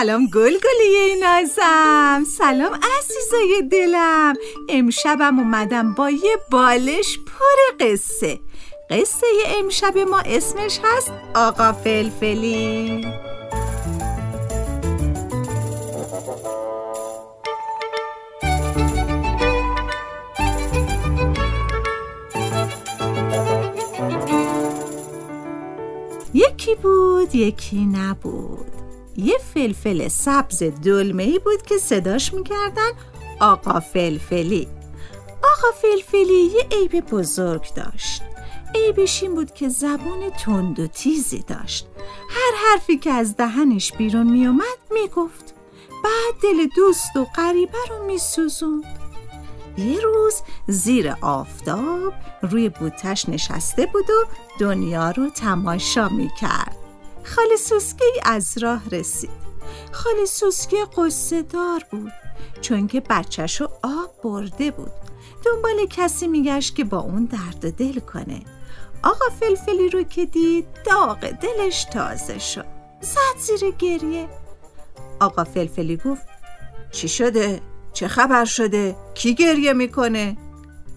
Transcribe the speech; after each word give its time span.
سلام 0.00 0.26
گل 0.26 0.52
گلیه 0.52 1.16
نازم 1.20 2.24
سلام 2.38 2.74
عزیزای 2.74 3.68
دلم. 3.72 4.34
امشبم 4.68 5.38
اومدم 5.38 5.94
با 5.94 6.10
یه 6.10 6.36
بالش 6.50 7.18
پر 7.18 7.86
قصه. 7.86 8.40
قصه 8.90 9.26
امشب 9.46 9.98
ما 9.98 10.20
اسمش 10.20 10.80
هست 10.84 11.12
آقا 11.34 11.72
فلفلی. 11.72 13.06
یکی 26.34 26.74
بود 26.74 27.34
یکی 27.34 27.84
نبود. 27.84 28.79
یه 29.20 29.38
فلفل 29.54 30.08
سبز 30.08 30.62
دلمه 30.62 31.22
ای 31.22 31.38
بود 31.38 31.62
که 31.62 31.78
صداش 31.78 32.34
می‌کردن 32.34 32.90
آقا 33.40 33.80
فلفلی. 33.80 34.68
آقا 35.38 35.76
فلفلی 35.82 36.42
یه 36.42 36.66
عیب 36.72 37.00
بزرگ 37.00 37.74
داشت. 37.74 38.22
عیبش 38.74 39.22
این 39.22 39.34
بود 39.34 39.54
که 39.54 39.68
زبون 39.68 40.30
تند 40.30 40.80
و 40.80 40.86
تیزی 40.86 41.44
داشت. 41.46 41.86
هر 42.30 42.52
حرفی 42.70 42.98
که 42.98 43.10
از 43.10 43.36
دهنش 43.36 43.92
بیرون 43.92 44.30
میومد 44.30 44.78
می‌گفت. 44.90 45.54
بعد 46.04 46.42
دل 46.42 46.66
دوست 46.76 47.16
و 47.16 47.24
غریبه 47.24 47.78
رو 47.90 48.06
میسوزوند. 48.06 48.84
یه 49.78 50.00
روز 50.00 50.34
زیر 50.66 51.14
آفتاب 51.20 52.12
روی 52.42 52.68
بوتش 52.68 53.28
نشسته 53.28 53.86
بود 53.86 54.10
و 54.10 54.24
دنیا 54.58 55.10
رو 55.10 55.30
تماشا 55.30 56.08
می‌کرد. 56.08 56.76
خاله 57.36 57.56
سوسکی 57.56 58.20
از 58.24 58.58
راه 58.58 58.88
رسید 58.88 59.30
خاله 59.92 60.24
سوسکی 60.24 60.76
قصه 60.96 61.42
دار 61.42 61.84
بود 61.90 62.12
چون 62.60 62.86
که 62.86 63.00
بچهشو 63.00 63.64
آب 63.82 64.22
برده 64.24 64.70
بود 64.70 64.92
دنبال 65.44 65.86
کسی 65.90 66.28
میگشت 66.28 66.74
که 66.74 66.84
با 66.84 66.98
اون 66.98 67.24
درد 67.24 67.76
دل 67.76 68.00
کنه 68.00 68.42
آقا 69.02 69.24
فلفلی 69.40 69.88
رو 69.88 70.02
که 70.02 70.26
دید 70.26 70.66
داغ 70.86 71.18
دلش 71.20 71.84
تازه 71.84 72.38
شد 72.38 72.66
زد 73.00 73.38
زیر 73.38 73.70
گریه 73.70 74.28
آقا 75.20 75.44
فلفلی 75.44 75.96
گفت 75.96 76.26
چی 76.90 77.08
شده؟ 77.08 77.60
چه 77.92 78.08
خبر 78.08 78.44
شده؟ 78.44 78.96
کی 79.14 79.34
گریه 79.34 79.72
می‌کنه؟ 79.72 80.36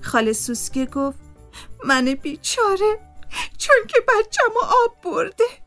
خاله 0.01 0.33
سوسکی 0.33 0.85
گفت 0.85 1.19
من 1.83 2.05
بیچاره 2.05 2.99
چون 3.57 3.75
که 3.88 3.99
بچم 4.01 4.51
آب 4.85 5.01
برده 5.03 5.62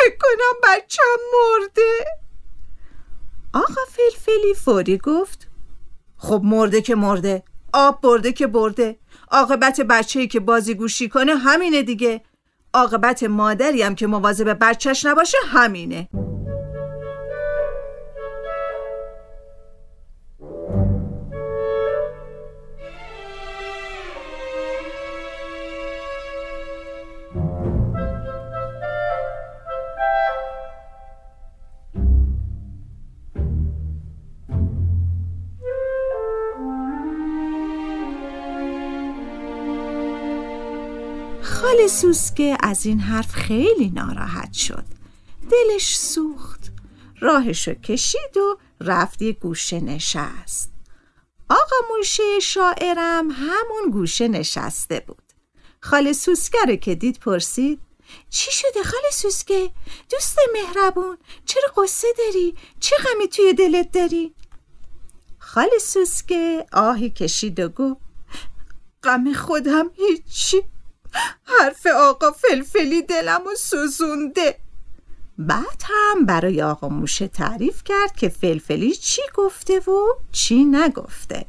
فکر 0.00 0.16
کنم 0.20 0.60
بچم 0.64 1.02
مرده. 1.32 2.04
آقا 3.54 3.82
فلفلی 3.88 4.54
فوری 4.54 4.98
گفت 4.98 5.48
خب 6.16 6.40
مرده 6.44 6.82
که 6.82 6.94
مرده 6.94 7.42
آب 7.72 8.00
برده 8.00 8.32
که 8.32 8.46
برده 8.46 8.98
عاقبت 9.30 9.80
بچه‌ای 9.80 10.28
که 10.28 10.40
بازی 10.40 10.74
گوشی 10.74 11.08
کنه 11.08 11.34
همینه 11.34 11.82
دیگه. 11.82 12.22
عاقبت 12.74 13.22
مادری 13.22 13.82
هم 13.82 13.94
که 13.94 14.06
مواظب 14.06 14.56
بچهش 14.60 15.06
نباشه 15.06 15.38
همینه. 15.46 16.08
خاله 41.60 41.86
سوسکه 41.86 42.56
از 42.60 42.86
این 42.86 43.00
حرف 43.00 43.32
خیلی 43.32 43.90
ناراحت 43.90 44.52
شد 44.52 44.84
دلش 45.50 45.98
سوخت 45.98 46.72
راهشو 47.20 47.74
کشید 47.74 48.36
و 48.36 48.58
رفت 48.80 49.22
یه 49.22 49.32
گوشه 49.32 49.80
نشست 49.80 50.72
آقا 51.48 51.76
موشه 51.96 52.40
شاعرم 52.42 53.30
همون 53.30 53.90
گوشه 53.92 54.28
نشسته 54.28 55.04
بود 55.06 55.22
خاله 55.80 56.12
سوسکه 56.12 56.58
رو 56.68 56.76
که 56.76 56.94
دید 56.94 57.18
پرسید 57.18 57.80
چی 58.30 58.52
شده 58.52 58.82
خاله 58.84 59.10
سوسکه؟ 59.12 59.70
دوست 60.10 60.38
مهربون 60.52 61.18
چرا 61.46 61.68
قصه 61.76 62.08
داری؟ 62.18 62.54
چه 62.80 62.96
غمی 62.96 63.28
توی 63.28 63.52
دلت 63.52 63.92
داری؟ 63.92 64.34
خاله 65.38 65.78
سوسکه 65.80 66.66
آهی 66.72 67.10
کشید 67.10 67.60
و 67.60 67.68
گفت 67.68 68.00
غم 69.02 69.32
خودم 69.32 69.90
هیچی 69.94 70.62
حرف 71.44 71.86
آقا 71.86 72.30
فلفلی 72.30 73.02
دلم 73.02 73.40
و 73.46 73.54
سوزونده. 73.54 74.56
بعد 75.38 75.82
هم 75.84 76.26
برای 76.26 76.62
آقا 76.62 76.88
موشه 76.88 77.28
تعریف 77.28 77.82
کرد 77.84 78.16
که 78.16 78.28
فلفلی 78.28 78.94
چی 78.94 79.22
گفته 79.34 79.78
و 79.78 80.06
چی 80.32 80.64
نگفته. 80.64 81.46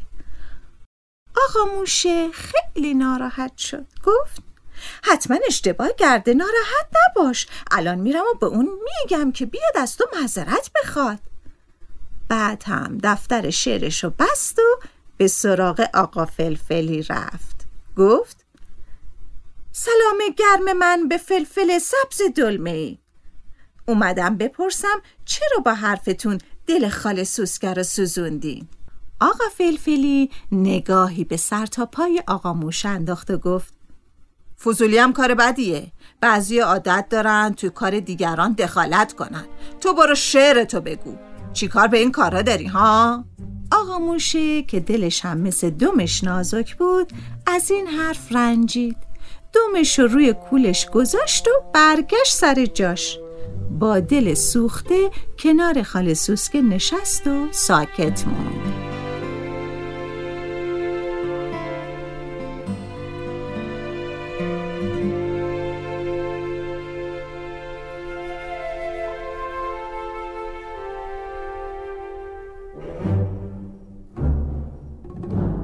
آقا 1.48 1.76
موشه 1.76 2.30
خیلی 2.32 2.94
ناراحت 2.94 3.58
شد. 3.58 3.86
گفت 4.04 4.42
حتما 5.04 5.38
اشتباه 5.48 5.94
کرده 5.94 6.34
ناراحت 6.34 6.88
نباش. 6.96 7.48
الان 7.72 8.00
میرم 8.00 8.24
و 8.34 8.38
به 8.40 8.46
اون 8.46 8.70
میگم 8.84 9.32
که 9.32 9.46
بیاد 9.46 9.78
از 9.78 9.98
تو 9.98 10.06
معذرت 10.14 10.72
بخواد. 10.76 11.20
بعد 12.28 12.64
هم 12.64 12.98
دفتر 13.04 13.50
شعرشو 13.50 14.10
بست 14.10 14.60
و 14.60 14.80
به 15.18 15.28
سراغ 15.28 15.88
آقا 15.94 16.26
فلفلی 16.26 17.04
رفت. 17.04 17.66
گفت 17.98 18.46
سلام 19.72 20.18
گرم 20.38 20.78
من 20.78 21.08
به 21.08 21.18
فلفل 21.18 21.80
سبز 21.80 22.22
دلمه. 22.36 22.70
ای 22.70 22.98
اومدم 23.88 24.38
بپرسم 24.38 25.02
چرا 25.26 25.60
با 25.66 25.74
حرفتون 25.74 26.38
دل 26.68 26.90
خال 26.90 27.24
سوسکر 27.24 27.74
رو 27.74 27.84
سوزوندین؟ 27.84 28.68
آقا 29.22 29.44
فلفلی 29.58 30.30
نگاهی 30.52 31.24
به 31.24 31.38
سر 31.38 31.66
تا 31.66 31.86
پای 31.86 32.24
آقا 32.28 32.54
موش 32.54 32.86
انداخت 32.86 33.32
و 33.32 33.38
گفت 33.38 33.74
فضولی 34.64 34.98
هم 34.98 35.14
کار 35.14 35.36
بدیه. 35.36 35.92
بعضی 36.22 36.60
عادت 36.60 37.06
دارن 37.10 37.54
توی 37.54 37.70
کار 37.70 38.00
دیگران 38.00 38.54
دخالت 38.54 39.14
کنن. 39.14 39.46
تو 39.82 39.94
برو 39.94 40.16
شعر 40.16 40.64
تو 40.64 40.82
بگو. 40.82 41.16
چی 41.54 41.68
کار 41.68 41.88
به 41.88 41.98
این 41.98 42.12
کارا 42.12 42.42
داری 42.42 42.68
ها؟ 42.68 43.26
آقا 43.72 44.00
موشه 44.00 44.64
که 44.64 44.80
دلش 44.80 45.26
هم 45.26 45.38
مثل 45.38 45.70
دومش 45.70 46.24
نازک 46.24 46.78
بود 46.78 47.14
از 47.48 47.72
این 47.72 47.88
حرف 47.88 48.32
رنجید. 48.32 49.11
دومش 49.54 50.00
رو 50.00 50.08
روی 50.08 50.34
کولش 50.34 50.90
گذاشت 50.90 51.48
و 51.48 51.52
برگشت 51.74 52.36
سر 52.36 52.66
جاش. 52.66 53.20
با 53.80 54.00
دل 54.00 54.34
سوخته 54.34 55.10
کنار 55.40 55.84
خاله 55.84 56.14
سوسکه 56.14 56.62
نشست 56.62 57.28
و 57.28 57.48
ساکت 57.52 58.28
موند. 58.28 58.62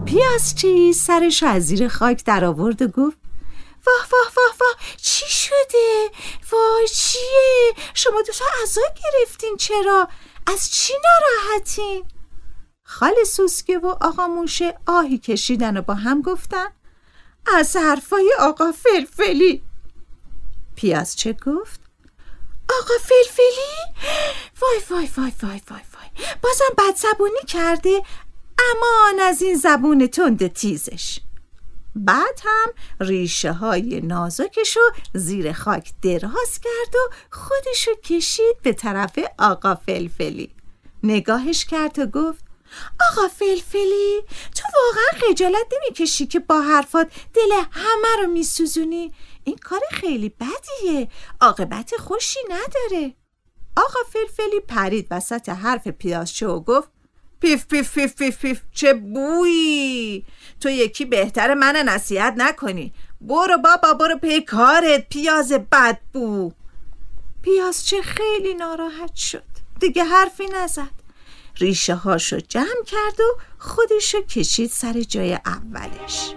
پیاز 0.05 0.55
چی 0.55 0.93
سرش 0.93 1.43
از 1.43 1.63
زیر 1.63 1.87
خاک 1.87 2.25
در 2.25 2.45
آورد 2.45 2.81
و 2.81 2.87
گفت 2.87 3.26
دوتا 8.21 8.45
عذا 8.63 8.81
گرفتین 8.81 9.57
چرا؟ 9.57 10.07
از 10.47 10.71
چی 10.71 10.93
ناراحتین؟ 11.03 12.05
خال 12.83 13.23
سوسکه 13.23 13.77
و 13.77 13.87
آقا 13.87 14.27
موشه 14.27 14.79
آهی 14.85 15.17
کشیدن 15.17 15.77
و 15.77 15.81
با 15.81 15.93
هم 15.93 16.21
گفتن 16.21 16.67
از 17.55 17.75
حرفای 17.75 18.33
آقا 18.39 18.71
فلفلی 18.71 19.63
پیاز 20.75 21.15
چه 21.15 21.33
گفت؟ 21.33 21.79
آقا 22.81 22.93
فلفلی؟ 23.01 24.03
وای 24.61 24.79
وای 24.89 25.09
وای 25.17 25.33
وای 25.43 25.61
وای 25.69 25.81
وای 25.93 26.27
بازم 26.41 26.65
بد 26.77 26.95
زبونی 26.95 27.43
کرده 27.47 28.03
امان 28.71 29.19
از 29.19 29.41
این 29.41 29.55
زبون 29.55 30.07
تند 30.07 30.47
تیزش 30.47 31.19
بعد 31.97 32.41
هم 32.43 32.73
ریشه 32.99 33.51
های 33.51 34.01
نازکشو 34.01 34.79
زیر 35.13 35.53
خاک 35.53 35.91
دراز 36.01 36.59
کرد 36.63 36.95
و 36.95 37.13
خودشو 37.31 37.91
کشید 38.03 38.61
به 38.63 38.73
طرف 38.73 39.19
آقا 39.39 39.75
فلفلی. 39.75 40.55
نگاهش 41.03 41.65
کرد 41.65 41.99
و 41.99 42.05
گفت 42.05 42.45
آقا 43.11 43.27
فلفلی 43.27 44.21
تو 44.55 44.63
واقعا 44.83 45.29
خجالت 45.29 45.65
نمی‌کشی 45.73 46.27
که 46.27 46.39
با 46.39 46.61
حرفات 46.61 47.11
دل 47.33 47.51
همه 47.71 48.23
رو 48.23 48.31
میسوزونی؟ 48.31 49.13
این 49.43 49.57
کار 49.57 49.79
خیلی 49.91 50.29
بدیه 50.29 51.07
عاقبت 51.41 51.93
خوشی 51.99 52.39
نداره. 52.49 53.13
آقا 53.77 53.99
فلفلی 54.09 54.59
پرید 54.59 55.07
وسط 55.11 55.49
حرف 55.49 55.87
پیازچه 55.87 56.47
و 56.47 56.59
گفت 56.59 56.89
پیف 57.39 57.67
پیف 57.67 57.93
پیف 57.93 58.15
پیف 58.15 58.37
پیف. 58.37 58.61
چه 58.73 58.93
بویی 58.93 60.25
تو 60.59 60.69
یکی 60.69 61.05
بهتر 61.05 61.53
من 61.53 61.75
نصیحت 61.75 62.33
نکنی. 62.37 62.93
برو 63.21 63.57
بابا 63.57 63.93
برو 63.93 64.17
پی 64.17 64.41
کارت. 64.41 65.09
پیاز 65.09 65.51
بدبو 65.51 66.51
پیازچه 67.41 68.01
خیلی 68.01 68.53
ناراحت 68.53 69.15
شد. 69.15 69.43
دیگه 69.79 70.03
حرفی 70.03 70.45
نزد. 70.45 70.97
ریشه 71.57 71.95
هاشو 71.95 72.39
جمع 72.39 72.83
کرد 72.85 73.19
و 73.19 73.39
خودشو 73.57 74.21
کشید 74.21 74.69
سر 74.69 75.01
جای 75.01 75.33
اولش. 75.33 76.33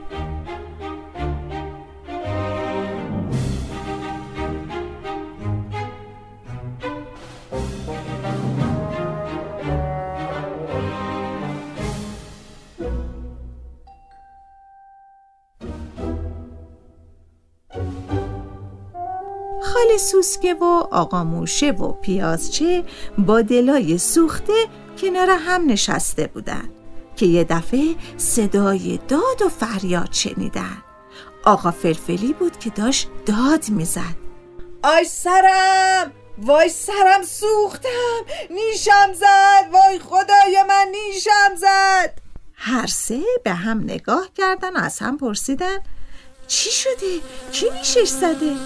خال 19.81 19.97
سوسکه 19.97 20.55
و 20.55 20.65
آقا 20.91 21.25
موشه 21.25 21.71
و 21.71 21.93
پیازچه 21.93 22.85
با 23.19 23.43
دلای 23.43 23.99
سوخته 23.99 24.67
کنار 25.01 25.31
هم 25.31 25.67
نشسته 25.67 26.27
بودن 26.27 26.71
که 27.17 27.27
یه 27.27 27.45
دفعه 27.45 27.95
صدای 28.17 28.99
داد 29.09 29.43
و 29.47 29.49
فریاد 29.49 30.13
شنیدن. 30.13 30.83
آقا 31.45 31.71
فلفلی 31.71 32.33
بود 32.33 32.59
که 32.59 32.71
داشت 32.71 33.09
داد 33.27 33.69
می‌زد. 33.69 34.17
آی 34.83 35.05
سرم! 35.05 36.13
وای 36.39 36.69
سرم 36.69 37.23
سوختم! 37.23 38.21
نیشم 38.51 39.13
زد! 39.15 39.71
وای 39.73 39.99
خدای 39.99 40.63
من 40.69 40.87
نیشم 40.91 41.57
زد! 41.57 42.19
هر 42.55 42.87
سه 42.87 43.21
به 43.45 43.53
هم 43.53 43.81
نگاه 43.85 44.29
کردن 44.35 44.77
و 44.77 44.79
از 44.79 44.99
هم 44.99 45.19
پرسیدن 45.19 45.79
چی 46.47 46.71
شده؟ 46.71 47.21
کی 47.53 47.71
نیشش 47.71 48.09
زده؟ 48.09 48.57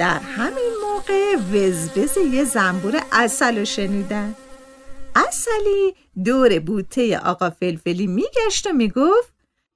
در 0.00 0.18
همین 0.18 0.72
موقع 0.82 1.36
وزوز 1.36 2.16
یه 2.16 2.44
زنبور 2.44 3.02
عسل 3.12 3.64
شنیدن. 3.64 4.34
عسلی 5.16 5.94
دور 6.24 6.58
بوته 6.58 7.18
آقا 7.18 7.50
فلفلی 7.50 8.06
میگشت 8.06 8.66
و 8.66 8.72
می‌گفت 8.72 9.32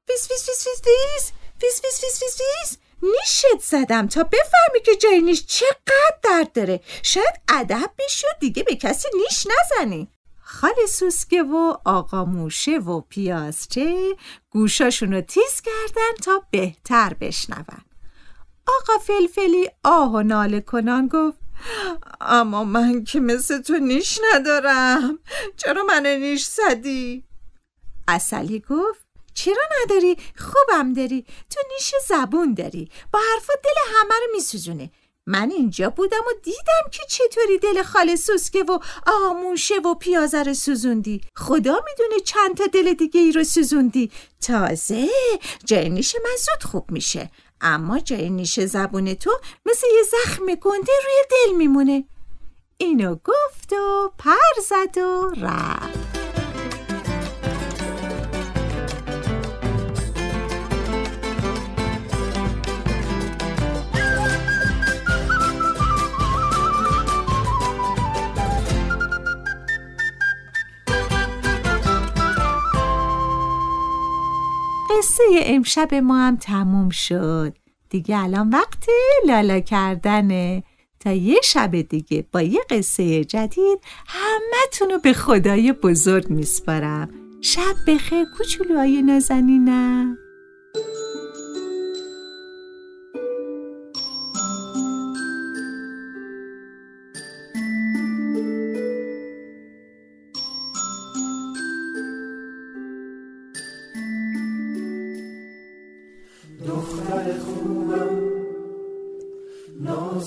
فیس 0.06 0.28
فیس 0.28 0.44
فیس 0.44 0.64
فیس 0.64 1.32
فیس 1.60 1.80
فیس 1.80 1.80
فیس 1.80 2.00
فیس 2.00 2.18
فیس 2.18 2.38
فیس 2.38 2.78
نیشت 3.02 3.60
زدم 3.62 4.06
تا 4.06 4.22
بفهمی 4.22 4.80
که 4.84 4.96
جای 4.96 5.20
نیش 5.20 5.46
چقدر 5.46 6.16
درد 6.22 6.52
داره. 6.52 6.80
شاید 7.02 7.40
ادب 7.48 7.90
بشی 7.98 8.26
و 8.26 8.30
دیگه 8.40 8.62
به 8.62 8.76
کسی 8.76 9.08
نیش 9.14 9.46
نزنی. 9.46 10.08
خال 10.42 10.86
سوسکه 10.88 11.42
و 11.42 11.76
آقا 11.84 12.24
موشه 12.24 12.78
و 12.78 13.00
پیازچه 13.00 14.16
گوشاشون 14.50 15.12
رو 15.12 15.20
تیز 15.20 15.60
کردن 15.60 16.14
تا 16.24 16.42
بهتر 16.50 17.14
بشنون. 17.20 17.93
آقا 18.66 18.98
فلفلی 18.98 19.70
آه 19.84 20.12
و 20.12 20.22
ناله 20.22 20.60
کنان 20.60 21.08
گفت 21.08 21.38
اما 22.20 22.64
من 22.64 23.04
که 23.04 23.20
مثل 23.20 23.62
تو 23.62 23.78
نیش 23.78 24.20
ندارم. 24.32 25.18
چرا 25.56 25.84
من 25.84 26.06
نیش 26.06 26.44
زدی؟ 26.44 27.24
اصلی 28.08 28.60
گفت 28.60 29.04
چرا 29.34 29.62
نداری؟ 29.82 30.16
خوبم 30.36 30.92
داری. 30.92 31.26
تو 31.50 31.60
نیش 31.74 31.94
زبون 32.08 32.54
داری. 32.54 32.88
با 33.12 33.20
حرفا 33.32 33.52
دل 33.64 33.96
همه 33.96 34.14
رو 34.14 34.32
میسوزونه. 34.34 34.90
من 35.26 35.50
اینجا 35.50 35.90
بودم 35.90 36.18
و 36.18 36.40
دیدم 36.42 36.90
که 36.92 37.02
چطوری 37.08 37.58
دل 37.58 37.82
خال 37.82 38.16
سوسکه 38.16 38.62
و 38.62 38.78
آموشه 39.06 39.74
و 39.74 39.94
پیازه 39.94 40.42
رو 40.42 40.54
سوزوندی. 40.54 41.20
خدا 41.36 41.80
می‌دونه 41.88 42.20
چند 42.24 42.56
تا 42.56 42.66
دل 42.66 42.92
دیگه 42.92 43.20
ای 43.20 43.32
رو 43.32 43.44
سوزوندی. 43.44 44.10
تازه 44.40 45.08
جای 45.64 45.90
نیش 45.90 46.14
من 46.14 46.36
زود 46.36 46.70
خوب 46.70 46.90
میشه. 46.90 47.30
اما 47.64 47.98
جای 47.98 48.30
نیش 48.30 48.60
زبون 48.60 49.14
تو 49.14 49.30
مثل 49.66 49.86
یه 49.94 50.02
زخم 50.02 50.46
گنده 50.46 50.92
روی 51.04 51.24
دل 51.30 51.56
میمونه. 51.56 52.04
اینو 52.76 53.14
گفت 53.14 53.72
و 53.72 54.12
پر 54.18 54.62
زد 54.68 54.98
و 54.98 55.30
رفت. 55.40 56.13
قصه 74.98 75.22
امشب 75.32 75.94
ما 75.94 76.18
هم 76.18 76.36
تموم 76.36 76.90
شد. 76.90 77.56
دیگه 77.90 78.18
الان 78.18 78.48
وقت 78.48 78.86
لالا 79.26 79.60
کردنه. 79.60 80.62
تا 81.00 81.12
یه 81.12 81.40
شب 81.44 81.80
دیگه 81.80 82.26
با 82.32 82.42
یه 82.42 82.60
قصه 82.70 83.24
جدید 83.24 83.78
همه 84.06 84.90
رو 84.90 84.98
به 84.98 85.12
خدای 85.12 85.72
بزرگ 85.72 86.30
میسپارم. 86.30 87.10
شب 87.40 87.74
بخیر 87.88 88.24
کوچولوهای 88.38 89.02
نازنینم. 89.02 90.18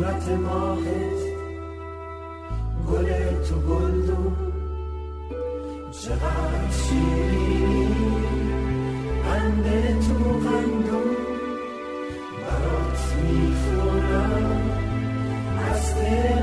صورت 0.00 0.28
ماهت 0.28 1.20
گل 2.90 3.08
تو 3.48 3.54
گلدون. 3.54 4.36
چقدر 5.90 6.70
شیرینی 6.70 7.88
قند 9.24 9.64
تو 10.00 10.14
قندو 10.24 11.02
برات 12.40 13.02
می‌خورم. 13.22 14.60
از 15.70 15.94
دل 15.94 16.39